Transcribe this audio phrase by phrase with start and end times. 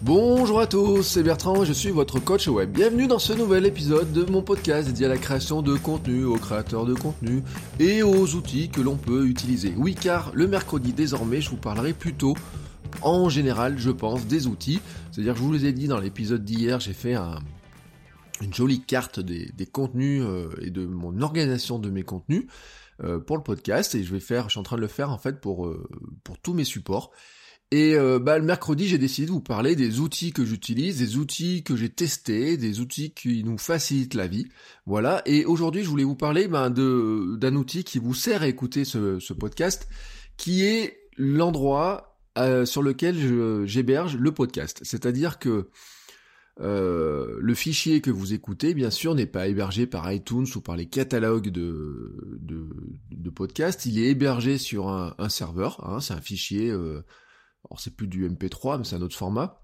[0.00, 2.70] Bonjour à tous, c'est Bertrand, je suis votre coach web.
[2.70, 6.36] Bienvenue dans ce nouvel épisode de mon podcast dédié à la création de contenu, aux
[6.36, 7.42] créateurs de contenu
[7.80, 9.74] et aux outils que l'on peut utiliser.
[9.76, 12.36] Oui, car le mercredi désormais, je vous parlerai plutôt
[13.02, 14.80] en général, je pense, des outils.
[15.10, 17.16] C'est-à-dire que je vous les ai dit dans l'épisode d'hier, j'ai fait
[18.40, 22.46] une jolie carte des, contenus euh, et de mon organisation de mes contenus
[23.02, 25.10] euh, pour le podcast et je vais faire, je suis en train de le faire
[25.10, 25.88] en fait pour, euh,
[26.22, 27.10] pour tous mes supports.
[27.70, 31.18] Et euh, bah, le mercredi, j'ai décidé de vous parler des outils que j'utilise, des
[31.18, 34.46] outils que j'ai testés, des outils qui nous facilitent la vie.
[34.86, 35.20] Voilà.
[35.26, 38.86] Et aujourd'hui, je voulais vous parler ben, de d'un outil qui vous sert à écouter
[38.86, 39.86] ce, podcast,
[40.38, 44.80] qui est l'endroit euh, sur lequel j'héberge le podcast.
[44.82, 45.68] C'est-à-dire que
[46.60, 50.74] euh, le fichier que vous écoutez, bien sûr, n'est pas hébergé par iTunes ou par
[50.74, 53.84] les catalogues de, de, podcasts.
[53.84, 55.86] Il est hébergé sur un, serveur.
[55.86, 56.72] Hein, c'est un fichier
[57.70, 59.62] alors c'est plus du MP3, mais c'est un autre format.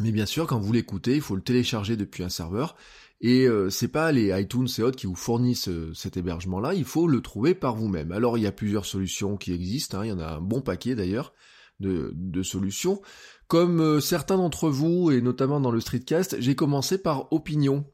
[0.00, 2.76] Mais bien sûr, quand vous l'écoutez, il faut le télécharger depuis un serveur.
[3.20, 6.84] Et euh, c'est pas les iTunes et autres qui vous fournissent euh, cet hébergement-là, il
[6.84, 8.12] faut le trouver par vous-même.
[8.12, 10.04] Alors il y a plusieurs solutions qui existent, hein.
[10.04, 11.32] il y en a un bon paquet d'ailleurs
[11.80, 13.02] de, solutions.
[13.48, 17.84] Comme euh, certains d'entre vous, et notamment dans le streetcast, j'ai commencé par Opinion,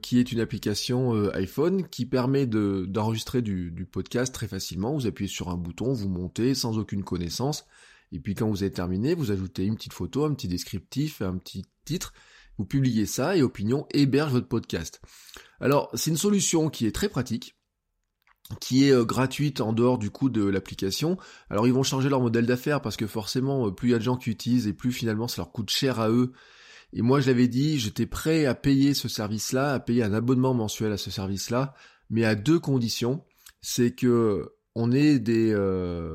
[0.00, 4.94] qui est une application iPhone qui permet d'enregistrer du, du podcast très facilement.
[4.94, 7.66] Vous appuyez sur un bouton, vous montez sans aucune connaissance.
[8.12, 11.36] Et puis quand vous avez terminé, vous ajoutez une petite photo, un petit descriptif, un
[11.38, 12.12] petit titre,
[12.58, 15.00] vous publiez ça et Opinion héberge votre podcast.
[15.60, 17.56] Alors c'est une solution qui est très pratique,
[18.60, 21.18] qui est euh, gratuite en dehors du coût de l'application.
[21.50, 23.98] Alors ils vont changer leur modèle d'affaires parce que forcément euh, plus il y a
[23.98, 26.32] de gens qui utilisent et plus finalement ça leur coûte cher à eux.
[26.92, 30.54] Et moi je l'avais dit, j'étais prêt à payer ce service-là, à payer un abonnement
[30.54, 31.74] mensuel à ce service-là,
[32.10, 33.24] mais à deux conditions.
[33.60, 36.12] C'est que on ait des, euh,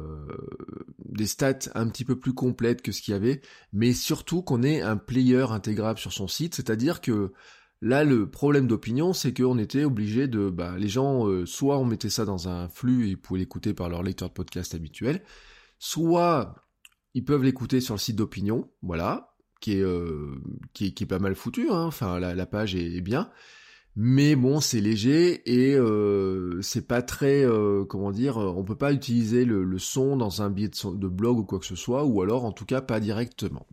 [1.12, 3.42] des stats un petit peu plus complètes que ce qu'il y avait,
[3.74, 7.34] mais surtout qu'on ait un player intégrable sur son site, c'est-à-dire que
[7.82, 11.86] là le problème d'opinion c'est qu'on était obligé de bah, les gens euh, soit on
[11.86, 15.22] mettait ça dans un flux et ils pouvaient l'écouter par leur lecteur de podcast habituel,
[15.80, 16.56] soit
[17.14, 20.42] ils peuvent l'écouter sur le site d'opinion, voilà, qui est, euh,
[20.74, 21.84] qui est, pas mal foutu, hein.
[21.84, 23.30] enfin la page est bien,
[23.96, 28.94] mais bon c'est léger et euh, c'est pas très euh, comment dire on peut pas
[28.94, 32.46] utiliser le, son dans un billet de, blog ou quoi que ce soit ou alors
[32.46, 33.68] en tout cas pas directement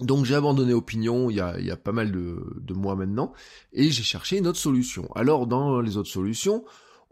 [0.00, 3.32] donc j'ai abandonné Opinion il y a, il a pas mal de, de mois maintenant
[3.72, 6.64] et j'ai cherché une autre solution alors dans les autres solutions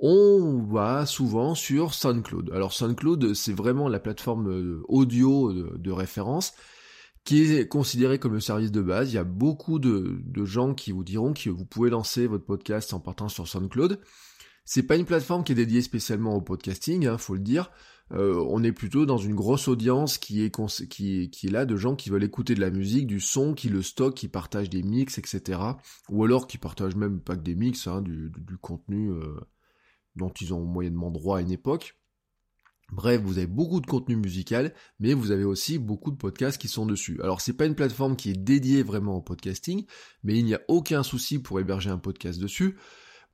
[0.05, 2.51] on va souvent sur SoundCloud.
[2.53, 6.55] Alors SoundCloud, c'est vraiment la plateforme euh, audio de référence
[7.25, 9.13] qui est considéré comme le service de base.
[9.13, 12.93] Il y a beaucoup de, gens qui vous diront que vous pouvez lancer votre podcast
[12.93, 14.01] en partant sur SoundCloud.
[14.65, 17.71] C'est pas une plateforme qui est dédiée spécialement au podcasting, hein, faut le dire.
[18.13, 20.55] Euh, on est plutôt dans une grosse audience qui est,
[20.89, 23.69] qui, qui est là de gens qui veulent écouter de la musique, du son, qui
[23.69, 25.61] le stockent, qui partagent des mix, etc.
[26.11, 29.41] Ou alors qui partagent même pas que des mix, hein, du, contenu euh,
[30.17, 31.97] dont ils ont moyennement droit à une époque.
[32.93, 36.69] Bref, vous avez beaucoup de contenu musical, mais vous avez aussi beaucoup de podcasts qui
[36.69, 37.19] sont dessus.
[37.23, 39.87] Alors c'est pas une plateforme qui est dédiée vraiment au podcasting,
[40.23, 42.77] mais il n'y a aucun souci pour héberger un podcast dessus.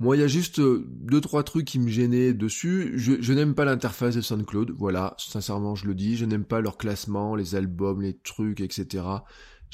[0.00, 2.92] Moi, il y a juste euh, deux trois trucs qui me gênaient dessus.
[2.94, 6.16] Je, n'aime pas l'interface de SoundCloud, voilà, sincèrement je le dis.
[6.16, 9.02] Je n'aime pas leur classement, les albums, les trucs, etc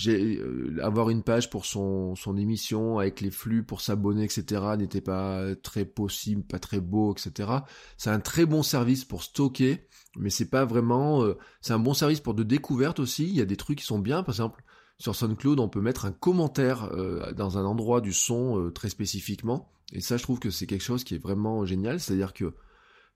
[0.07, 5.01] euh, avoir une page pour son, son émission avec les flux pour s'abonner etc n'était
[5.01, 7.49] pas très possible pas très beau etc
[7.97, 11.95] c'est un très bon service pour stocker mais c'est pas vraiment euh, c'est un bon
[11.95, 13.25] service pour de découverte aussi.
[13.25, 14.65] Il y a des trucs qui sont bien par exemple
[14.99, 19.73] sur SoundCloud on peut mettre un commentaire euh, dans un endroit du son très spécifiquement.
[19.93, 22.01] Et ça je trouve que c'est quelque chose qui est vraiment génial.
[22.01, 22.55] C'est à dire que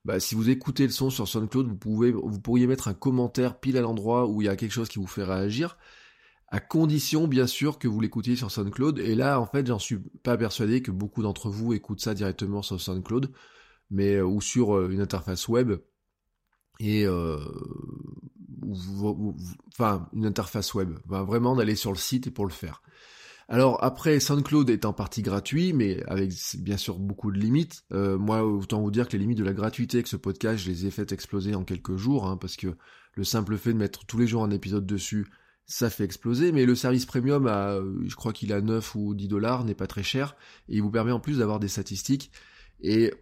[0.05, 3.59] bah, si vous écoutez le son sur SoundCloud, vous pouvez, vous pourriez mettre un commentaire
[3.59, 5.77] pile à l'endroit où il y a quelque chose qui vous fait réagir
[6.51, 8.99] à condition bien sûr que vous l'écoutiez sur SoundCloud.
[8.99, 12.61] Et là, en fait, j'en suis pas persuadé que beaucoup d'entre vous écoutent ça directement
[12.61, 13.31] sur SoundCloud,
[13.91, 15.73] mais euh, ou sur euh, une interface web
[16.79, 17.37] et euh,
[19.73, 20.97] enfin une interface web.
[21.05, 22.81] vraiment d'aller sur le site et pour le faire.
[23.47, 27.83] Alors après, SoundCloud est en partie gratuit, mais avec bien sûr beaucoup de limites.
[27.91, 30.85] moi, autant vous dire que les limites de la gratuité avec ce podcast, je les
[30.85, 32.77] ai fait exploser en quelques jours, hein, parce que
[33.15, 35.25] le simple fait de mettre tous les jours un épisode dessus,
[35.69, 39.27] ça fait exploser, mais le service premium, à, je crois qu'il a 9 ou 10
[39.27, 40.35] dollars, n'est pas très cher,
[40.67, 42.31] et il vous permet en plus d'avoir des statistiques.
[42.81, 43.13] Et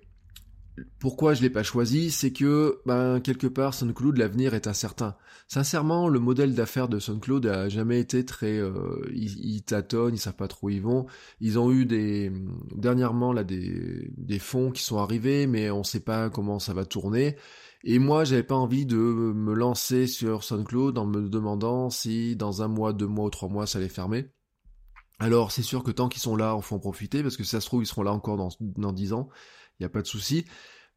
[0.99, 5.17] pourquoi je l'ai pas choisi, c'est que ben quelque part SoundCloud l'avenir est incertain.
[5.49, 10.35] Sincèrement, le modèle d'affaires de SoundCloud a jamais été très euh, ils, tâtonnent, ils savent
[10.35, 11.05] pas trop où ils vont.
[11.41, 12.31] Ils ont eu des
[12.75, 16.85] dernièrement là des des fonds qui sont arrivés mais on sait pas comment ça va
[16.85, 17.35] tourner.
[17.83, 22.61] Et moi, j'avais pas envie de me lancer sur SoundCloud en me demandant si dans
[22.61, 24.31] un mois, deux mois ou trois mois ça allait fermer.
[25.19, 27.61] Alors, c'est sûr que tant qu'ils sont là, on faut en profiter parce que ça
[27.61, 29.29] se trouve, ils seront là encore dans dans dix ans
[29.79, 30.45] il n'y a pas de souci.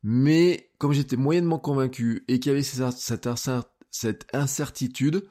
[0.02, 3.26] Mais comme j'étais moyennement convaincu et qu'il y avait cette,
[3.90, 5.28] cette incertitude,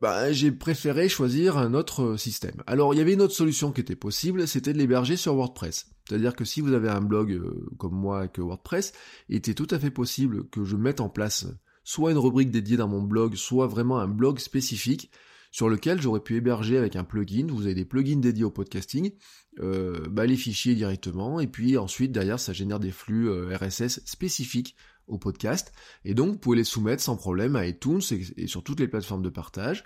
[0.00, 2.62] bah, j'ai préféré choisir un autre système.
[2.66, 5.86] Alors il y avait une autre solution qui était possible, c'était de l'héberger sur WordPress.
[6.08, 8.92] C'est-à-dire que si vous avez un blog euh, comme moi avec WordPress,
[9.28, 11.46] il était tout à fait possible que je mette en place
[11.84, 15.10] soit une rubrique dédiée dans mon blog, soit vraiment un blog spécifique
[15.52, 17.46] sur lequel j'aurais pu héberger avec un plugin.
[17.48, 19.12] Vous avez des plugins dédiés au podcasting,
[19.60, 24.00] euh, bah, les fichiers directement, et puis ensuite derrière ça génère des flux euh, RSS
[24.04, 24.74] spécifiques
[25.06, 25.72] au podcast,
[26.04, 28.00] et donc vous pouvez les soumettre sans problème à iTunes
[28.36, 29.84] et, sur toutes les plateformes de partage.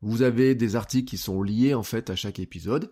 [0.00, 2.90] Vous avez des articles qui sont liés en fait à chaque épisode.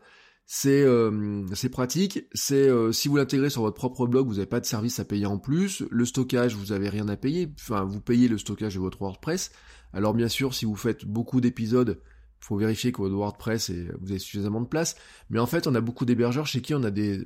[0.51, 2.25] C'est euh, pratique.
[2.33, 5.05] C'est euh, si vous l'intégrez sur votre propre blog, vous n'avez pas de service à
[5.05, 5.85] payer en plus.
[5.91, 7.53] Le stockage, vous n'avez rien à payer.
[7.61, 9.53] Enfin, vous payez le stockage de votre WordPress.
[9.93, 12.01] Alors bien sûr, si vous faites beaucoup d'épisodes,
[12.41, 14.97] il faut vérifier que votre WordPress et vous avez suffisamment de place.
[15.29, 17.23] Mais en fait, on a beaucoup d'hébergeurs chez qui on a des,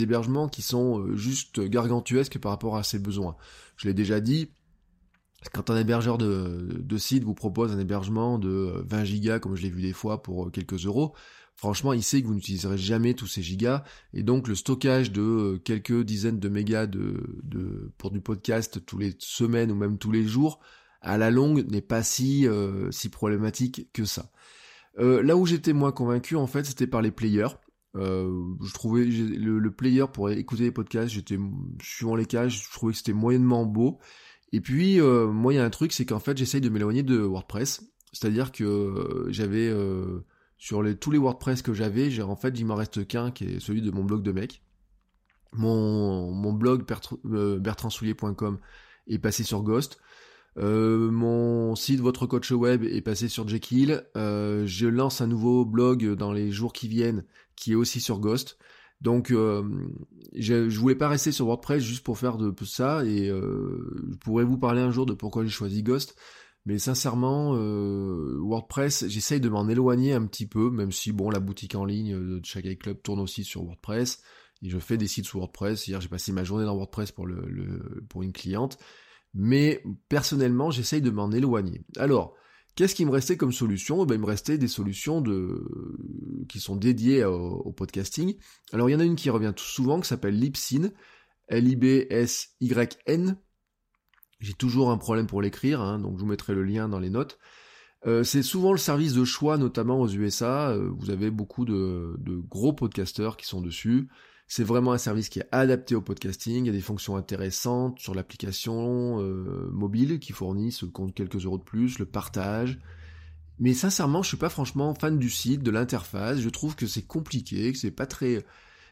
[0.00, 3.34] hébergements qui sont euh, juste gargantuesques par rapport à ses besoins.
[3.78, 4.52] Je l'ai déjà dit,
[5.52, 9.62] quand un hébergeur de, de site vous propose un hébergement de 20 gigas, comme je
[9.62, 11.16] l'ai vu des fois pour euh, quelques euros,
[11.60, 15.22] franchement, il sait que vous n'utiliserez jamais tous ces gigas, et donc le stockage de
[15.22, 20.10] euh, quelques dizaines de mégas de, pour du podcast tous les semaines ou même tous
[20.10, 20.60] les jours,
[21.00, 22.46] à la longue n'est pas si,
[22.90, 24.30] si problématique que ça.
[24.98, 27.48] Euh, là où j'étais moins convaincu, en fait, c'était par les players.
[27.96, 31.38] Euh, je trouvais le, player pour écouter les podcasts, j'étais
[31.82, 33.98] suivant les cas, je trouvais que c'était moyennement beau.
[34.52, 37.02] Et puis euh, moi il y a un truc, c'est qu'en fait j'essaye de m'éloigner
[37.02, 37.82] de WordPress,
[38.12, 39.72] c'est-à-dire que j'avais
[40.60, 43.44] sur les, tous les WordPress que j'avais, j'ai en fait il m'en reste qu'un qui
[43.44, 44.62] est celui de mon blog de mec.
[45.54, 46.84] Mon, mon blog
[47.24, 48.58] bertrandsoulier.com
[49.08, 49.98] est passé sur Ghost.
[50.58, 54.04] Euh, mon site Votre Coach Web est passé sur Jekyll.
[54.18, 57.24] Euh, je lance un nouveau blog dans les jours qui viennent
[57.56, 58.58] qui est aussi sur Ghost.
[59.00, 59.62] Donc euh,
[60.34, 64.44] je, je voulais pas rester sur WordPress juste pour faire de ça et je pourrais
[64.44, 66.16] vous parler un jour de pourquoi j'ai choisi Ghost.
[66.70, 71.74] Mais sincèrement, WordPress, j'essaye de m'en éloigner un petit peu, même si bon, la boutique
[71.74, 74.22] en ligne de Shagai Club tourne aussi sur WordPress.
[74.62, 75.88] Et je fais des sites sur WordPress.
[75.88, 78.78] Hier, j'ai passé ma journée dans WordPress pour une cliente
[79.34, 81.82] mais personnellement, j'essaye de m'en éloigner.
[81.96, 82.34] Alors,
[82.74, 84.02] qu'est-ce qui me restait comme solution?
[84.02, 85.22] Eh ben, Il me restait des solutions
[86.48, 88.36] qui sont dédiées au, podcasting.
[88.72, 90.90] Alors, il y en a une qui revient tout souvent, qui s'appelle Libsyn,
[91.48, 93.36] L-I-B-S-Y-N.
[94.40, 97.10] J'ai toujours un problème pour l'écrire, hein, donc je vous mettrai le lien dans les
[97.10, 97.38] notes.
[98.06, 100.70] Euh, c'est souvent le service de choix, notamment aux USA.
[100.70, 104.08] Euh, vous avez beaucoup de, de gros podcasteurs qui sont dessus.
[104.46, 106.64] C'est vraiment un service qui est adapté au podcasting.
[106.64, 111.58] Il y a des fonctions intéressantes sur l'application euh, mobile qui fournissent compte quelques euros
[111.58, 112.80] de plus, le partage.
[113.60, 116.40] Mais sincèrement, je suis pas franchement fan du site, de l'interface.
[116.40, 118.44] Je trouve que c'est compliqué, que c'est pas très,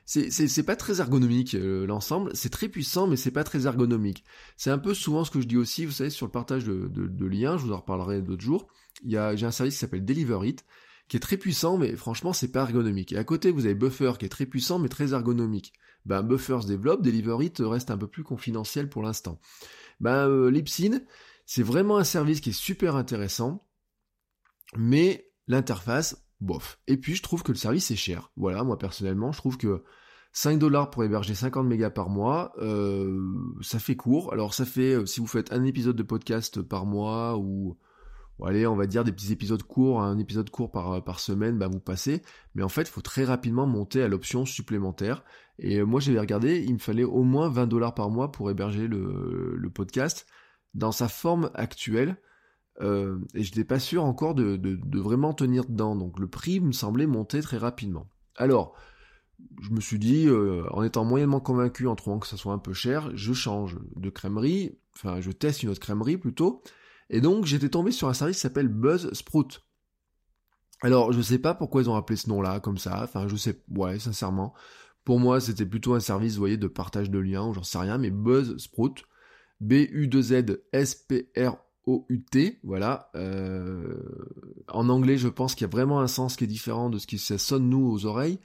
[0.09, 2.31] c'est pas très ergonomique euh, l'ensemble.
[2.35, 4.25] C'est très puissant, mais c'est pas très ergonomique.
[4.57, 6.89] C'est un peu souvent ce que je dis aussi, vous savez, sur le partage de,
[6.89, 7.59] de liens.
[7.59, 8.69] Je vous en reparlerai d'autres jours.
[9.05, 10.57] J'ai un service qui s'appelle Deliverit
[11.09, 13.13] qui est très puissant, mais franchement, c'est pas ergonomique.
[13.13, 15.73] Et à côté, vous avez Buffer, qui est très puissant, mais très ergonomique.
[16.05, 19.41] Ben, Buffer se développe, Deliverit reste un peu plus confidentiel pour l'instant.
[20.01, 21.01] Ben, euh, Lipsyn,
[21.47, 23.67] c'est vraiment un service qui est super intéressant,
[24.77, 26.79] mais l'interface, bof.
[26.87, 28.31] Et puis, je trouve que le service est cher.
[28.37, 29.83] Voilà, moi, personnellement, je trouve que
[30.33, 33.21] 5 dollars pour héberger 50 mégas par mois, euh,
[33.61, 34.33] ça fait court.
[34.33, 37.77] Alors ça fait, euh, si vous faites un épisode de podcast par mois ou
[38.45, 41.67] allez, on va dire des petits épisodes courts, un épisode court par, par semaine, bah
[41.67, 42.23] vous passez.
[42.55, 45.25] Mais en fait, il faut très rapidement monter à l'option supplémentaire.
[45.59, 48.51] Et euh, moi, j'avais regardé, il me fallait au moins 20 dollars par mois pour
[48.51, 50.27] héberger le podcast
[50.75, 52.17] dans sa forme actuelle.
[52.81, 55.97] Euh, et je n'étais pas sûr encore de, vraiment tenir dedans.
[55.97, 58.09] Donc le prix me semblait monter très rapidement.
[58.37, 58.75] Alors,
[59.63, 62.59] je me suis dit, euh, en étant moyennement convaincu, en trouvant que ça soit un
[62.59, 66.63] peu cher, je change de crèmerie, enfin je teste une autre crèmerie plutôt,
[67.11, 69.63] et donc j'étais tombé sur un service qui s'appelle Buzzsprout.
[70.81, 73.63] Alors je sais pas pourquoi ils ont appelé ce nom-là comme ça, enfin je sais,
[73.69, 74.55] ouais sincèrement.
[75.05, 77.79] Pour moi c'était plutôt un service, vous voyez, de partage de liens, ou j'en sais
[77.79, 79.05] rien, mais Buzzsprout,
[79.61, 83.11] B-U-2-Z-S-P-R-O-U-T, O-U-T, voilà.
[84.69, 87.07] en anglais, je pense qu'il y a vraiment un sens qui est différent de ce
[87.07, 88.41] qui ça sonne nous aux oreilles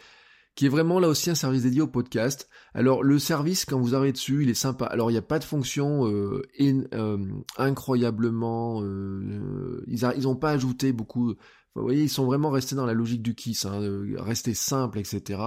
[0.56, 2.50] qui est vraiment là aussi un service dédié au podcast.
[2.74, 4.86] Alors le service, quand vous arrivez dessus, il est sympa.
[4.86, 7.18] Alors il n'y a pas de fonction euh, euh,
[7.58, 8.82] incroyablement...
[8.84, 11.34] Euh, ils n'ont pas ajouté beaucoup...
[11.76, 13.82] vous voyez, ils sont vraiment restés dans la logique du Kiss, hein,
[14.18, 15.42] rester simple, etc.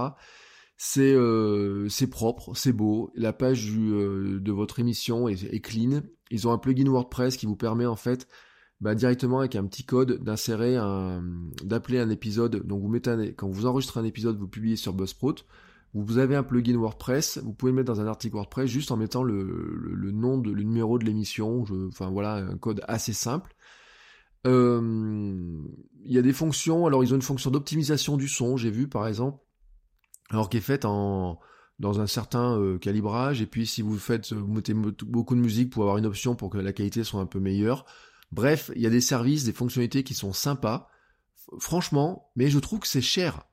[0.75, 1.15] C'est
[1.89, 3.11] c'est propre, c'est beau.
[3.15, 6.01] La page de votre émission est, est, clean.
[6.31, 8.27] Ils ont un plugin WordPress qui vous permet en fait
[8.79, 11.23] bah, directement avec un petit code d'insérer un,
[11.63, 12.65] d'appeler un épisode.
[12.65, 15.45] Donc vous mettez quand vous enregistrez un épisode, vous publiez sur Buzzsprout.
[15.93, 18.97] Vous avez un plugin WordPress, vous pouvez le mettre dans un article WordPress juste en
[18.97, 21.65] mettant le, le, nom de le numéro de l'émission.
[21.87, 23.55] Enfin voilà, un code assez simple.
[24.45, 25.61] Euh,
[26.03, 26.85] il y a des fonctions.
[26.85, 29.39] Alors ils ont une fonction d'optimisation du son, j'ai vu par exemple,
[30.29, 31.39] alors qui est faite en
[31.79, 33.41] dans un certain euh, calibrage.
[33.41, 36.49] Et puis si vous faites, vous mettez beaucoup de musique pour avoir une option pour
[36.49, 37.85] que la qualité soit un peu meilleure.
[38.31, 40.89] Bref, il y a des services, des fonctionnalités qui sont sympas,
[41.59, 43.43] franchement, mais je trouve que c'est cher.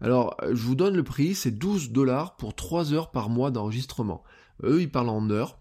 [0.00, 4.22] Alors, je vous donne le prix, c'est 12 dollars pour 3 heures par mois d'enregistrement.
[4.62, 5.58] Eux, ils parlent en heures.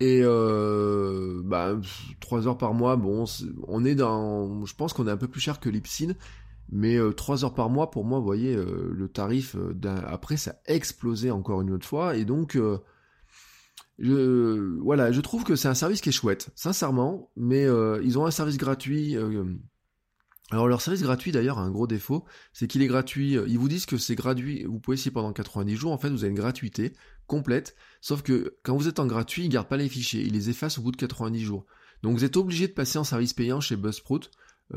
[0.00, 1.76] Et euh, bah,
[2.20, 3.24] 3 heures par mois, bon,
[3.68, 4.64] on est dans...
[4.64, 6.14] Je pense qu'on est un peu plus cher que Lipsyn,
[6.70, 9.56] mais 3 euh, heures par mois, pour moi, vous voyez, euh, le tarif,
[10.06, 12.56] après, ça a explosé encore une autre fois, et donc
[13.98, 18.18] je, voilà, je trouve que c'est un service qui est chouette, sincèrement, mais euh, ils
[18.18, 19.16] ont un service gratuit.
[19.16, 19.44] Euh,
[20.50, 23.36] alors leur service gratuit d'ailleurs a un gros défaut, c'est qu'il est gratuit.
[23.36, 26.10] Euh, ils vous disent que c'est gratuit, vous pouvez essayer pendant 90 jours, en fait
[26.10, 26.92] vous avez une gratuité
[27.26, 30.50] complète, sauf que quand vous êtes en gratuit, ils gardent pas les fichiers, ils les
[30.50, 31.64] effacent au bout de 90 jours.
[32.02, 34.30] Donc vous êtes obligé de passer en service payant chez Buzzsprout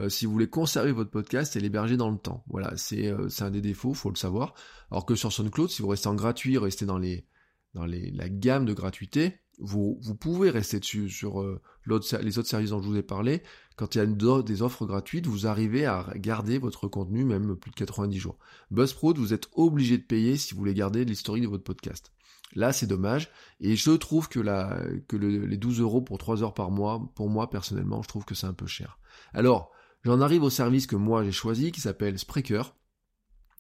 [0.08, 2.44] si vous voulez conserver votre podcast et l'héberger dans le temps.
[2.48, 4.54] Voilà, c'est un des défauts, faut le savoir.
[4.92, 7.26] Alors que sur SoundCloud, si vous restez en gratuit, restez dans les
[7.74, 11.94] dans la gamme de gratuité, vous, vous pouvez rester dessus sur euh, les
[12.40, 13.44] autres services dont je vous ai parlé.
[13.76, 17.72] Quand il y a des offres gratuites, vous arrivez à garder votre contenu même plus
[17.72, 18.38] de 90 jours.
[18.72, 22.12] Buzzsprout, vous êtes obligé de payer si vous voulez garder l'historique de votre podcast.
[22.56, 23.30] Là, c'est dommage.
[23.60, 27.30] Et je trouve que, la, que les 12 euros pour 3 heures par mois, pour
[27.30, 28.98] moi personnellement, je trouve que c'est un peu cher.
[29.34, 29.72] Alors,
[30.04, 32.76] j'en arrive au service que moi j'ai choisi, qui s'appelle Spreaker.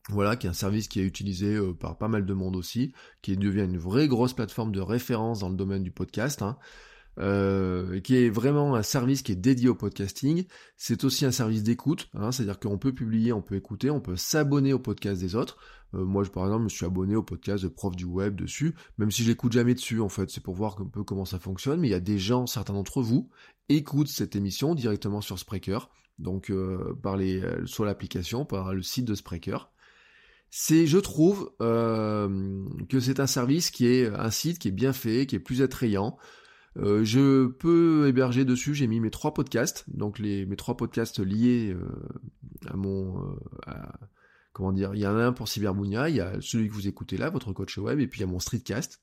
[0.09, 2.93] Voilà, qui est un service qui est utilisé euh, par pas mal de monde aussi,
[3.21, 6.57] qui devient une vraie grosse plateforme de référence dans le domaine du podcast, hein,
[7.19, 10.45] euh, qui est vraiment un service qui est dédié au podcasting.
[10.77, 14.15] C'est aussi un service d'écoute, hein, c'est-à-dire qu'on peut publier, on peut écouter, on peut
[14.15, 15.57] s'abonner au podcast des autres.
[15.93, 18.73] Euh, moi, par exemple, je me suis abonné au podcast de Prof du Web dessus,
[18.97, 21.81] même si je jamais dessus, en fait, c'est pour voir un peu comment ça fonctionne.
[21.81, 23.29] Mais il y a des gens, certains d'entre vous,
[23.67, 25.89] écoutent cette émission directement sur Spreaker,
[26.19, 26.51] donc
[27.01, 29.71] par les, sur l'application, par le site de Spreaker.
[30.51, 34.93] C'est, je trouve, euh, que c'est un service qui est un site qui est bien
[34.93, 36.17] fait, qui est plus attrayant.
[36.77, 41.19] Euh, je peux héberger dessus, j'ai mis mes trois podcasts, donc les, mes trois podcasts
[41.19, 41.87] liés euh,
[42.67, 43.37] à mon...
[44.53, 46.87] comment dire, il y en a un pour Cybermounia, il y a celui que vous
[46.87, 49.01] écoutez là, votre coach web, et puis il y a mon streetcast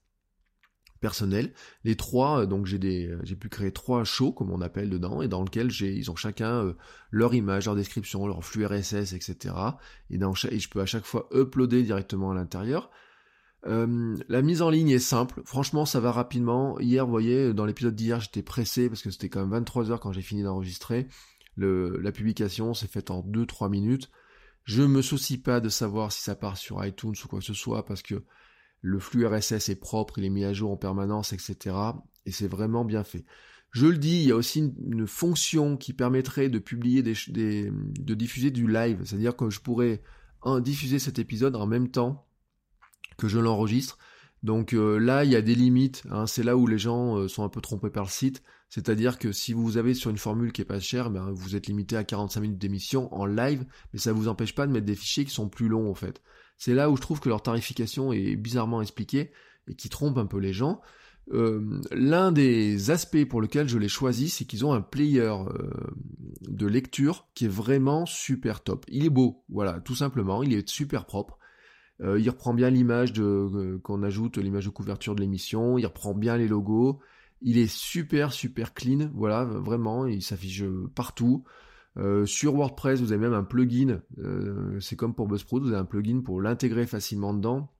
[1.01, 1.53] personnel.
[1.85, 5.29] Les trois, euh, donc euh, j'ai pu créer trois shows comme on appelle dedans et
[5.29, 6.73] dans lequel j'ai, ils ont chacun euh,
[7.11, 9.55] leur image, leur description, leur flux RSS, etc.
[10.11, 12.91] Et, dans, je peux à chaque fois uploader directement à l'intérieur.
[13.65, 16.79] la mise en ligne est simple, franchement ça va rapidement.
[16.81, 20.01] Hier, vous voyez, dans l'épisode d'hier, j'étais pressé parce que c'était quand même 23 heures
[20.01, 21.09] quand j'ai fini d'enregistrer.
[21.57, 24.11] La publication s'est faite en 2-3 minutes.
[24.65, 27.55] Je me soucie pas de savoir si ça part sur iTunes ou quoi que ce
[27.55, 28.25] soit parce que
[28.81, 31.77] le flux RSS est propre, il est mis à jour en permanence, etc.
[32.25, 33.25] Et c'est vraiment bien fait.
[33.73, 38.51] Je le dis, il y a aussi une, fonction qui permettrait de publier de diffuser
[38.51, 40.03] du live, c'est-à-dire que je pourrais
[40.61, 42.27] diffuser cet épisode en même temps
[43.19, 43.99] que je l'enregistre.
[44.47, 46.05] Donc euh, là, il y a des limites.
[46.09, 46.29] Hein.
[46.29, 48.45] c'est là où les gens euh, sont un peu trompés par le site.
[48.69, 51.67] C'est-à-dire que si vous avez sur une formule qui est pas chère, ben, vous êtes
[51.67, 54.87] limité à 45 minutes d'émission en live, mais ça ne vous empêche pas de mettre
[54.87, 56.23] des fichiers qui sont plus longs en fait.
[56.59, 59.33] C'est là où je trouve que leur tarification est bizarrement expliquée
[59.67, 60.81] et qui trompe un peu les gens.
[61.33, 65.35] Euh, l'un des aspects pour lequel je l'ai choisi, c'est qu'ils ont un player
[66.43, 68.85] de lecture qui est vraiment super top.
[68.87, 71.37] Il est beau, voilà, tout simplement, il est super propre.
[72.03, 76.15] Euh, il reprend bien l'image de qu'on ajoute l'image de couverture de l'émission, il reprend
[76.15, 77.01] bien les logos.
[77.43, 81.45] Il est super super clean, voilà, vraiment, il s'affiche partout.
[81.99, 85.79] Euh, sur WordPress, vous avez même un plugin, euh, c'est comme pour Buzzsprout, vous avez
[85.79, 87.73] un plugin pour l'intégrer facilement dedans.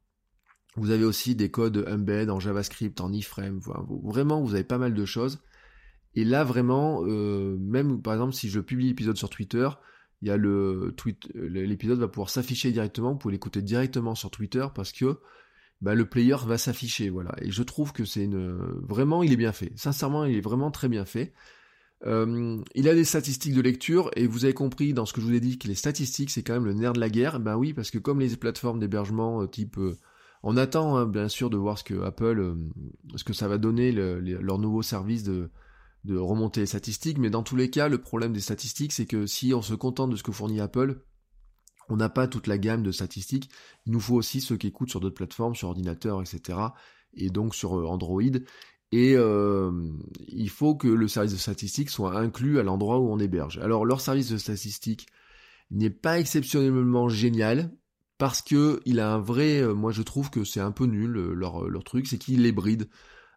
[0.77, 3.61] Vous avez aussi des codes embed en JavaScript, en iframe,
[4.05, 5.41] vraiment vous avez pas mal de choses.
[6.15, 9.69] Et là vraiment, euh, même par exemple si je publie l'épisode sur Twitter,
[10.23, 14.31] il y a le tweet, l'épisode va pouvoir s'afficher directement, vous pouvez l'écouter directement sur
[14.31, 15.19] Twitter parce que
[15.83, 17.35] bah, le player va s'afficher, voilà.
[17.43, 19.73] Et je trouve que c'est une, vraiment il est bien fait.
[19.77, 21.35] Sincèrement, il est vraiment très bien fait.
[22.05, 25.27] Euh, il a des statistiques de lecture et vous avez compris dans ce que je
[25.27, 27.41] vous ai dit que les statistiques c'est quand même le nerf de la guerre.
[27.41, 29.97] Ben oui, parce que comme les plateformes d'hébergement euh, type, euh,
[30.43, 32.57] on attend hein, bien sûr de voir ce que Apple,
[33.17, 35.51] ce que ça va donner leur nouveau service de,
[36.07, 37.19] de remonter les statistiques.
[37.19, 40.11] Mais dans tous les cas, le problème des statistiques c'est que si on se contente
[40.11, 41.03] de ce que fournit Apple,
[41.89, 43.51] on n'a pas toute la gamme de statistiques.
[43.85, 46.59] Il nous faut aussi ceux qui écoutent sur d'autres plateformes, sur ordinateur, etc.
[47.15, 48.23] Et donc sur Android.
[48.93, 49.71] Et euh,
[50.29, 53.59] il faut que le service de statistique soit inclus à l'endroit où on héberge.
[53.59, 55.07] Alors leur service de statistique
[55.71, 57.73] n'est pas exceptionnellement génial
[58.19, 61.17] parce que il a un vrai, euh, moi je trouve que c'est un peu nul
[61.17, 62.89] euh, leur, leur truc, c'est qu'il les bride.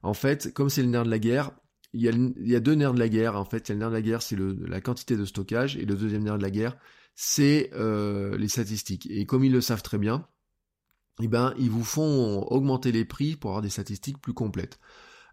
[0.03, 1.51] En fait, comme c'est le nerf de la guerre,
[1.93, 3.35] il y, a, deux nerfs de la guerre.
[3.35, 5.75] En fait, il y a le nerf de la guerre, c'est la quantité de stockage,
[5.77, 6.77] et le deuxième nerf de la guerre,
[7.15, 9.07] c'est euh, les statistiques.
[9.09, 10.27] Et comme ils le savent très bien,
[11.21, 14.79] eh ben, ils vous font augmenter les prix pour avoir des statistiques plus complètes.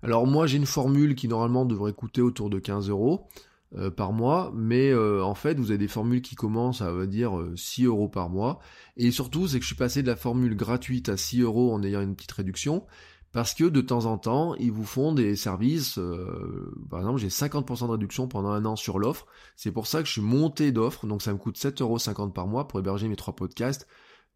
[0.03, 3.29] Alors moi j'ai une formule qui normalement devrait coûter autour de 15 euros
[3.75, 7.33] euh, par mois, mais euh, en fait vous avez des formules qui commencent à dire
[7.57, 8.61] 6 euh, euros par mois.
[8.97, 11.83] Et surtout c'est que je suis passé de la formule gratuite à 6 euros en
[11.83, 12.85] ayant une petite réduction,
[13.37, 16.01] parce que de temps en temps ils vous font des services,
[16.89, 19.27] par exemple j'ai 50% de réduction pendant un an sur l'offre,
[19.57, 22.47] c'est pour ça que je suis monté d'offre, donc ça me coûte 7,50 euros par
[22.47, 23.87] mois pour héberger mes trois podcasts.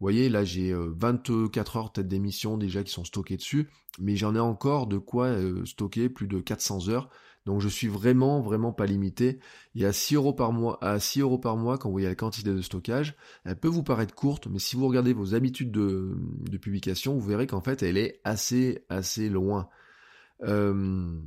[0.00, 4.35] Vous voyez, là j'ai 24 heures peut-être d'émissions déjà qui sont stockées dessus, mais j'en
[4.35, 7.09] ai encore de quoi euh, stocker plus de 400 heures.
[7.50, 9.40] Donc je suis vraiment, vraiment pas limité.
[9.75, 12.07] Il y a 6 euros par mois, à 6 euros par mois quand vous voyez
[12.07, 13.16] la quantité de stockage.
[13.45, 16.16] Elle peut vous paraître courte, mais si vous regardez vos habitudes de,
[16.59, 19.69] publication, vous verrez qu'en fait elle est assez, assez loin.
[20.45, 21.21] Euh,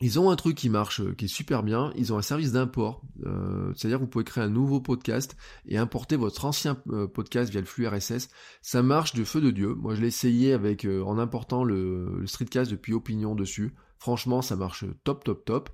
[0.00, 1.92] ils ont un truc qui marche, euh, qui est super bien.
[1.94, 5.36] Ils ont un service d'import, euh, c'est-à-dire que vous pouvez créer un nouveau podcast
[5.66, 6.74] et importer votre ancien
[7.12, 8.30] podcast via le flux RSS.
[8.62, 9.74] Ça marche de feu de dieu.
[9.74, 13.74] Moi, je l'ai essayé avec en important le, streetcast depuis Opinion dessus.
[14.04, 15.70] Franchement, ça marche top, top, top.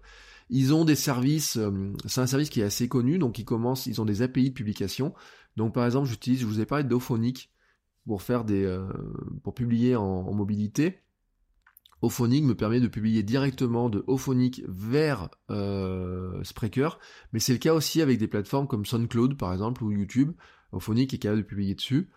[0.51, 1.59] Ils ont des services,
[2.07, 4.55] c'est un service qui est assez connu, donc ils commencent, ils ont des API de
[4.55, 5.15] publication.
[5.57, 7.51] Donc par exemple, j'utilise, je vous ai parlé d'Ophonic
[8.07, 8.79] pour faire des,
[9.43, 11.01] pour publier en mobilité.
[12.03, 17.01] Ophonic me permet de publier directement de Ophonic vers euh, Spreaker,
[17.33, 20.33] mais c'est le cas aussi avec des plateformes comme SoundCloud par exemple ou YouTube.
[20.71, 22.11] Ophonic est capable de publier dessus.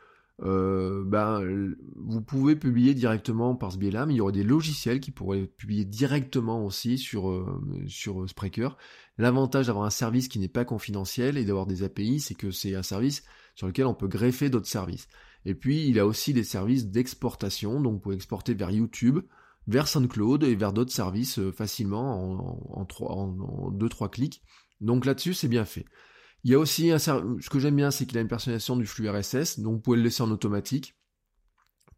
[0.43, 4.99] Euh, ben, vous pouvez publier directement par ce biais-là, mais il y aurait des logiciels
[4.99, 8.77] qui pourraient publier directement aussi sur, euh, sur Spreaker.
[9.17, 12.75] L'avantage d'avoir un service qui n'est pas confidentiel et d'avoir des API, c'est que c'est
[12.75, 13.23] un service
[13.55, 15.07] sur lequel on peut greffer d'autres services.
[15.45, 19.19] Et puis, il a aussi des services d'exportation, donc vous pouvez exporter vers YouTube,
[19.67, 24.41] vers SoundCloud et vers d'autres services euh, facilement en, en, deux trois clics.
[24.81, 25.85] Donc là-dessus, c'est bien fait.
[26.43, 28.85] Il y a aussi un ce que j'aime bien, c'est qu'il a une personnalisation du
[28.85, 30.95] flux RSS, donc vous pouvez le laisser en automatique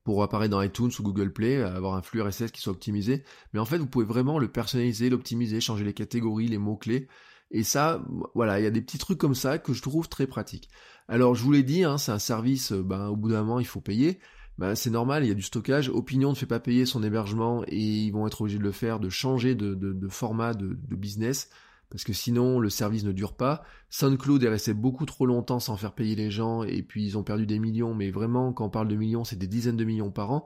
[0.03, 3.23] pour apparaître dans iTunes ou Google Play, avoir un flux RSS qui soit optimisé.
[3.53, 7.08] Mais en fait, vous pouvez vraiment le personnaliser, l'optimiser, changer les catégories, les mots-clés.
[7.49, 8.05] Et ça,
[8.36, 10.69] voilà, il y a des petits trucs comme ça que je trouve très pratiques.
[11.08, 13.60] Alors, je vous l'ai dit, hein, c'est un service, euh, ben, au bout d'un moment,
[13.60, 14.19] il faut payer.
[14.58, 15.89] Bah, c'est normal, il y a du stockage.
[15.89, 18.99] Opinion ne fait pas payer son hébergement et ils vont être obligés de le faire,
[18.99, 21.49] de changer de, format de, business
[21.95, 23.63] parce que sinon le service ne dure pas.
[23.89, 27.23] SoundCloud est resté beaucoup trop longtemps sans faire payer les gens et puis ils ont
[27.23, 30.12] perdu des millions, mais vraiment quand on parle de millions, c'est des dizaines de millions
[30.12, 30.45] par an.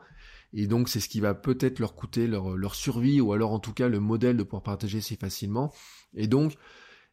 [0.53, 3.57] Et donc c'est ce qui va peut-être leur coûter leur, leur survie ou alors en
[3.57, 5.73] tout cas le modèle de pouvoir partager si facilement.
[6.13, 6.53] Et donc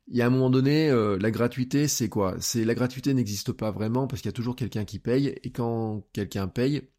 [0.09, 2.37] il y a un moment donné, euh, la gratuité, c'est quoi?
[2.39, 5.51] C'est la gratuité n'existe pas vraiment parce qu'il y a toujours quelqu'un qui paye et
[5.51, 6.91] quand quelqu'un paye,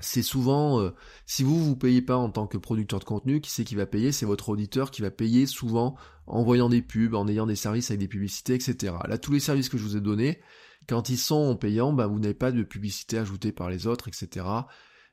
[0.00, 0.90] c'est souvent euh,
[1.26, 3.86] si vous vous payez pas en tant que producteur de contenu, qui c'est qui va
[3.86, 4.12] payer?
[4.12, 7.90] C'est votre auditeur qui va payer souvent en voyant des pubs, en ayant des services
[7.90, 8.94] avec des publicités, etc.
[9.06, 10.40] Là, tous les services que je vous ai donnés,
[10.88, 14.44] quand ils sont payants, ben, vous n'avez pas de publicité ajoutée par les autres, etc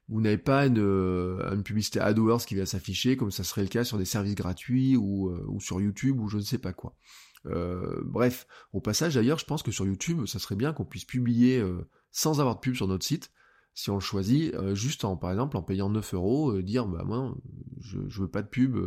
[0.09, 3.69] vous n'avez pas une, euh, une, publicité AdWords qui va s'afficher comme ça serait le
[3.69, 6.95] cas sur des services gratuits ou, euh, sur YouTube ou je ne sais pas quoi.
[7.45, 11.63] Bref, au passage d'ailleurs, je pense que sur YouTube, ça serait bien qu'on puisse publier
[12.11, 13.31] sans avoir de pub sur notre site,
[13.73, 17.35] si on le choisit, juste en par exemple en payant 9 euros, dire bah moi
[17.79, 18.77] je, je veux pas de pub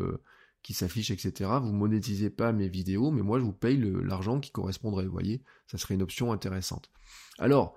[0.64, 1.51] qui s'affiche, etc.
[1.62, 5.44] Vous monétisez pas mes vidéos, mais moi je vous paye l'argent qui correspondrait, vous voyez,
[5.66, 6.90] ça serait une option intéressante.
[7.38, 7.77] Alors,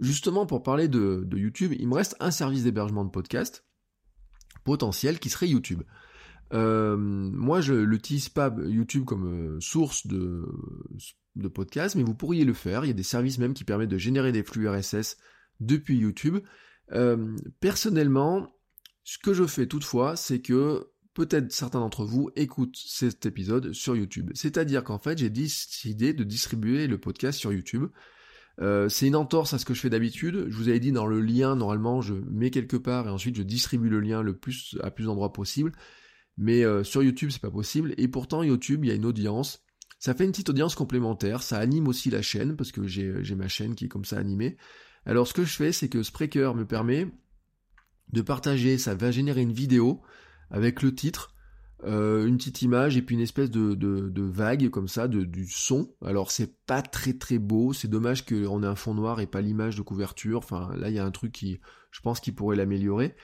[0.00, 3.66] justement pour parler de, YouTube, il me reste un service d'hébergement de podcast
[4.64, 5.82] potentiel qui serait YouTube.
[6.54, 10.48] Euh, moi, je n'utilise pas YouTube comme euh, source de,
[11.36, 12.84] de podcast, mais vous pourriez le faire.
[12.84, 15.18] Il y a des services même qui permettent de générer des flux RSS
[15.60, 16.38] depuis YouTube.
[16.92, 18.54] Euh, personnellement,
[19.04, 23.96] ce que je fais toutefois, c'est que peut-être certains d'entre vous écoutent cet épisode sur
[23.96, 24.30] YouTube.
[24.34, 27.86] C'est-à-dire qu'en fait, j'ai décidé de distribuer le podcast sur YouTube.
[28.60, 30.46] Euh, c'est une entorse à ce que je fais d'habitude.
[30.48, 33.42] Je vous avais dit dans le lien, normalement, je mets quelque part et ensuite je
[33.42, 35.72] distribue le lien le plus à plus d'endroits possible.
[36.36, 37.94] Mais euh, sur YouTube, c'est pas possible.
[37.96, 39.62] Et pourtant, YouTube, il y a une audience.
[39.98, 41.42] Ça fait une petite audience complémentaire.
[41.42, 44.56] Ça anime aussi la chaîne, parce que j'ai ma chaîne qui est comme ça animée.
[45.06, 47.08] Alors, ce que je fais, c'est que Spreaker me permet
[48.12, 48.78] de partager.
[48.78, 50.02] Ça va générer une vidéo
[50.50, 51.34] avec le titre
[51.86, 55.90] euh, une petite image et puis une espèce de, vague comme ça, de, du son.
[56.02, 59.42] Alors c'est pas très très beau, c'est dommage qu'on ait un fond noir et pas
[59.42, 60.38] l'image de couverture.
[60.38, 63.14] Enfin là il y a un truc qui, je pense, qui pourrait l'améliorer.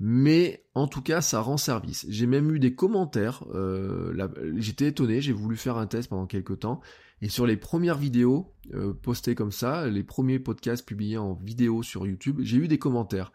[0.00, 2.06] Mais en tout cas, ça rend service.
[2.08, 3.44] J'ai même eu des commentaires.
[3.54, 5.20] Euh, J'étais étonné.
[5.20, 6.80] J'ai voulu faire un test pendant quelques temps.
[7.20, 11.82] Et sur les premières vidéos euh, postées comme ça, les premiers podcasts publiés en vidéo
[11.82, 13.32] sur YouTube, j'ai eu des commentaires.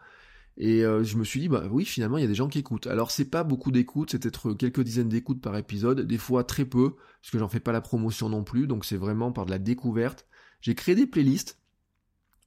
[0.56, 2.60] Et euh, je me suis dit, bah oui, finalement, il y a des gens qui
[2.60, 2.86] écoutent.
[2.86, 6.64] Alors, c'est pas beaucoup d'écoutes, c'est peut-être quelques dizaines d'écoutes par épisode, des fois très
[6.64, 9.50] peu, parce que j'en fais pas la promotion non plus, donc c'est vraiment par de
[9.50, 10.26] la découverte.
[10.60, 11.58] J'ai créé des playlists.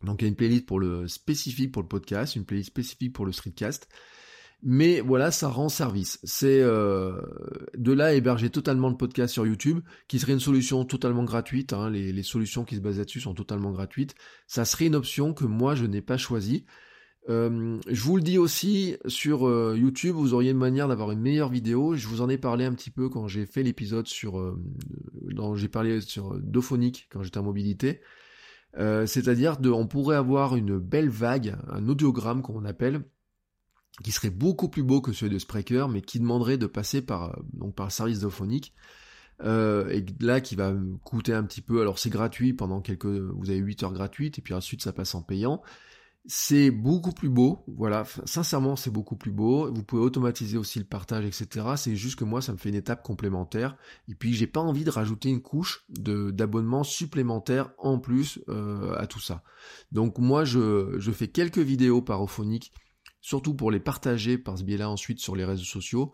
[0.03, 3.13] Donc, il y a une playlist pour le spécifique pour le podcast, une playlist spécifique
[3.13, 3.87] pour le streetcast.
[4.63, 6.19] Mais voilà, ça rend service.
[6.23, 7.21] C'est euh,
[7.77, 11.73] de là héberger totalement le podcast sur YouTube, qui serait une solution totalement gratuite.
[11.73, 11.91] Hein.
[11.91, 14.15] les, les, solutions qui se basent là-dessus sont totalement gratuites.
[14.47, 16.65] Ça serait une option que moi je n'ai pas choisie.
[17.29, 21.19] Euh, je vous le dis aussi, sur euh, YouTube, vous auriez une manière d'avoir une
[21.19, 21.95] meilleure vidéo.
[21.95, 24.39] Je vous en ai parlé un petit peu quand j'ai fait l'épisode sur...
[24.39, 24.57] Euh,
[25.55, 27.99] j'ai parlé sur Dophonic quand j'étais en mobilité.
[28.75, 33.03] C'est-à-dire, de, on pourrait avoir une belle vague, un audiogramme qu'on appelle,
[34.03, 37.39] qui serait beaucoup plus beau que celui de Spreaker, mais qui demanderait de passer par,
[37.53, 38.73] donc par service Dophonic.
[39.43, 43.59] et là qui va coûter un petit peu, alors c'est gratuit pendant quelques, vous avez
[43.59, 45.63] 8 heures gratuites, et puis ensuite ça passe en payant,
[46.27, 50.85] c'est beaucoup plus beau, voilà, sincèrement c'est beaucoup plus beau, vous pouvez automatiser aussi le
[50.85, 51.65] partage, etc.
[51.77, 53.77] C'est juste que moi ça me fait une étape complémentaire,
[54.09, 59.07] et puis j'ai pas envie de rajouter une couche d'abonnement supplémentaire en plus euh, à
[59.07, 59.41] tout ça.
[59.93, 62.73] Donc moi je, je fais quelques vidéos parophoniques,
[63.21, 66.11] surtout pour les partager par ce biais-là ensuite sur les réseaux sociaux,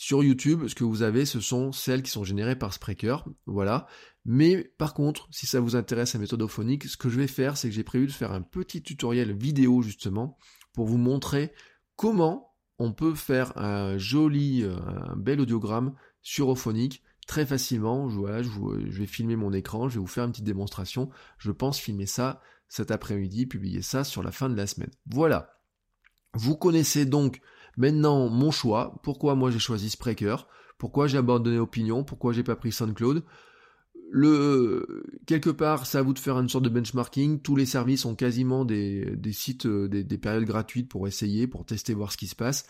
[0.00, 3.88] sur YouTube, ce que vous avez, ce sont celles qui sont générées par Spreaker, voilà.
[4.24, 7.56] Mais par contre, si ça vous intéresse la méthode ophonique, ce que je vais faire,
[7.56, 10.38] c'est que j'ai prévu de faire un petit tutoriel vidéo justement
[10.72, 11.52] pour vous montrer
[11.96, 14.76] comment on peut faire un joli, euh,
[15.08, 18.08] un bel audiogramme sur Ophonic très facilement.
[18.08, 21.10] Je, vais filmer mon écran, je vais vous faire une petite démonstration.
[21.38, 24.92] Je pense filmer ça cet après-midi, publier ça sur la fin de la semaine.
[25.06, 25.58] Voilà.
[26.34, 27.40] Vous connaissez donc
[27.78, 32.56] Maintenant, mon choix, pourquoi moi j'ai choisi Spreaker, pourquoi j'ai abandonné Opinion, pourquoi j'ai pas
[32.56, 33.22] pris SoundCloud?
[34.10, 37.40] Le, quelque part, c'est à vous de faire une sorte de benchmarking.
[37.40, 41.64] Tous les services ont quasiment des, sites, euh, des, des, périodes gratuites pour essayer, pour
[41.64, 42.66] tester, voir ce qui se passe.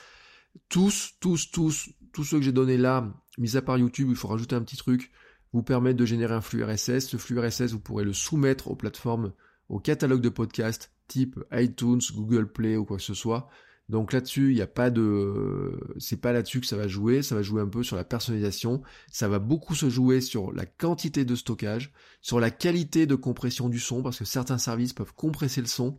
[0.68, 4.28] Tous, tous, tous, tous ceux que j'ai donnés là, mis à part YouTube, il faut
[4.28, 5.10] rajouter un petit truc,
[5.54, 7.06] vous permettent de générer un flux RSS.
[7.06, 9.32] Ce flux RSS, vous pourrez le soumettre aux plateformes,
[9.70, 13.48] au catalogue de podcasts type iTunes, Google Play ou quoi que ce soit.
[13.88, 17.22] Donc là-dessus, il n'y a pas de, c'est pas là-dessus que ça va jouer.
[17.22, 18.82] Ça va jouer un peu sur la personnalisation.
[19.10, 23.68] Ça va beaucoup se jouer sur la quantité de stockage, sur la qualité de compression
[23.68, 25.98] du son, parce que certains services peuvent compresser le son.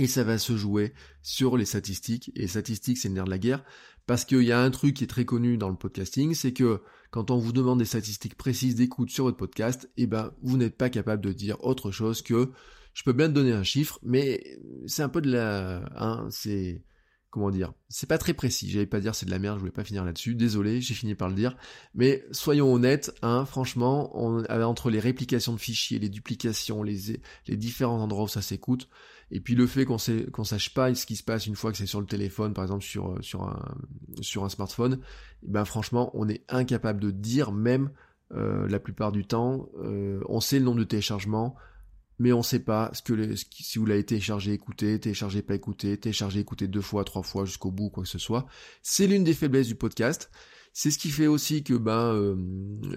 [0.00, 2.32] Et ça va se jouer sur les statistiques.
[2.34, 3.64] Et statistiques, c'est le nerf de la guerre.
[4.06, 6.80] Parce qu'il y a un truc qui est très connu dans le podcasting, c'est que
[7.10, 10.76] quand on vous demande des statistiques précises d'écoute sur votre podcast, eh ben, vous n'êtes
[10.76, 12.50] pas capable de dire autre chose que
[12.98, 14.58] je peux bien te donner un chiffre, mais
[14.88, 16.82] c'est un peu de la, hein, c'est,
[17.30, 18.68] comment dire, c'est pas très précis.
[18.68, 20.34] J'allais pas dire c'est de la merde, je voulais pas finir là-dessus.
[20.34, 21.56] Désolé, j'ai fini par le dire.
[21.94, 27.56] Mais soyons honnêtes, hein, franchement, on, entre les réplications de fichiers, les duplications, les, les
[27.56, 28.88] différents endroits où ça s'écoute,
[29.30, 29.98] et puis le fait qu'on
[30.32, 32.64] qu'on sache pas ce qui se passe une fois que c'est sur le téléphone, par
[32.64, 33.76] exemple sur sur un
[34.22, 34.98] sur un smartphone,
[35.44, 37.92] ben franchement, on est incapable de dire même
[38.32, 39.68] euh, la plupart du temps.
[39.84, 41.54] Euh, on sait le nombre de téléchargements
[42.18, 46.40] mais on sait pas ce que si vous l'avez téléchargé, écouté, téléchargé, pas écouté, téléchargé,
[46.40, 48.46] écouté deux fois, trois fois jusqu'au bout, quoi que ce soit.
[48.82, 50.30] C'est l'une des faiblesses du podcast.
[50.72, 52.36] C'est ce qui fait aussi que ben euh,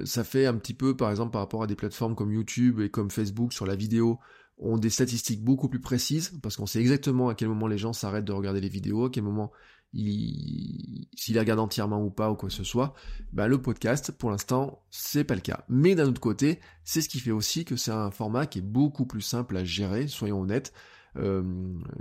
[0.06, 2.90] ça fait un petit peu, par exemple, par rapport à des plateformes comme YouTube et
[2.90, 4.20] comme Facebook sur la vidéo,
[4.58, 7.94] ont des statistiques beaucoup plus précises parce qu'on sait exactement à quel moment les gens
[7.94, 9.52] s'arrêtent de regarder les vidéos, à quel moment
[9.94, 12.94] s'il regarde entièrement ou pas ou quoi que ce soit,
[13.34, 15.66] bah le podcast, pour l'instant, c'est pas le cas.
[15.70, 18.64] Mais d'un autre côté, c'est ce qui fait aussi que c'est un format qui est
[18.64, 20.74] beaucoup plus simple à gérer, soyons honnêtes.
[21.18, 21.44] Euh,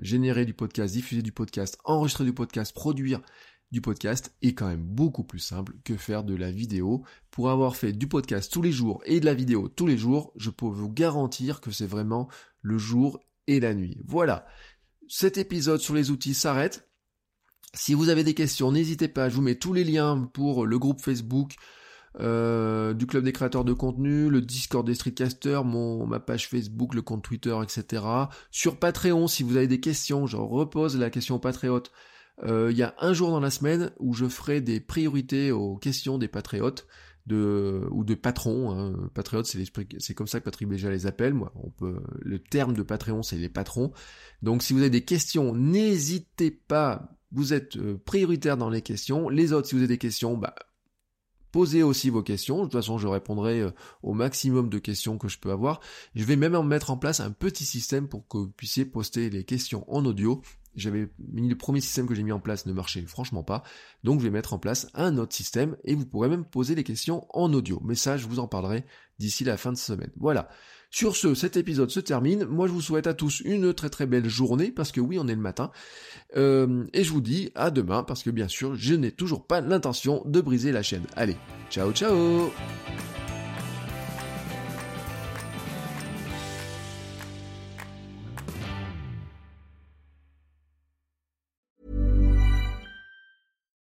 [0.01, 3.21] générer du podcast, diffuser du podcast, enregistrer du podcast, produire
[3.71, 7.05] du podcast est quand même beaucoup plus simple que faire de la vidéo.
[7.31, 10.33] Pour avoir fait du podcast tous les jours et de la vidéo tous les jours,
[10.37, 12.29] je peux vous garantir que c'est vraiment
[12.63, 13.99] le jour et la nuit.
[14.05, 14.47] Voilà.
[15.09, 16.90] Cet épisode sur les outils s'arrête.
[17.75, 20.79] Si vous avez des questions, n'hésitez pas, je vous mets tous les liens pour le
[20.79, 21.55] groupe Facebook
[22.19, 26.95] euh, du Club des créateurs de contenu, le Discord des streetcasters, mon, ma page Facebook,
[26.95, 28.05] le compte Twitter, etc.
[28.51, 31.93] Sur Patreon, si vous avez des questions, je repose la question au Patriote.
[32.43, 35.77] Euh, il y a un jour dans la semaine où je ferai des priorités aux
[35.77, 36.87] questions des patriotes
[37.27, 38.73] de, ou de patrons.
[38.73, 39.11] Hein.
[39.15, 39.63] Patriotes, c'est,
[39.99, 41.35] c'est comme ça que Patrick Béja les appelle.
[41.35, 43.93] Moi, on peut, le terme de Patreon, c'est les patrons.
[44.43, 47.20] Donc si vous avez des questions, n'hésitez pas.
[47.33, 49.29] Vous êtes euh, prioritaire dans les questions.
[49.29, 50.55] Les autres, si vous avez des questions, bah,
[51.53, 52.59] Posez aussi vos questions.
[52.59, 53.71] De toute façon, je répondrai euh,
[54.03, 55.81] au maximum de questions que je peux avoir.
[56.15, 59.45] Je vais même mettre en place un petit système pour que vous puissiez poster les
[59.45, 60.43] questions en audio.
[60.77, 63.65] J'avais mis le premier système que j'ai mis en place ne marchait franchement pas.
[64.05, 66.85] Donc je vais mettre en place un autre système et vous pourrez même poser les
[66.85, 67.81] questions en audio.
[67.85, 68.85] Mais ça, je vous en parlerai
[69.19, 70.13] d'ici la fin de semaine.
[70.17, 70.49] Voilà.
[70.93, 72.45] Sur ce, cet épisode se termine.
[72.47, 75.29] Moi, je vous souhaite à tous une très très belle journée, parce que oui, on
[75.29, 75.71] est le matin.
[76.37, 79.61] Euh, et je vous dis à demain, parce que bien sûr, je n'ai toujours pas
[79.61, 81.05] l'intention de briser la chaîne.
[81.15, 81.37] Allez,
[81.71, 82.51] ciao ciao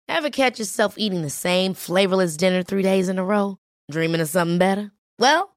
[0.06, 3.56] Ever catch yourself eating the same flavorless dinner three days in a row?
[3.90, 4.92] Dreaming of something better?
[5.18, 5.56] Well,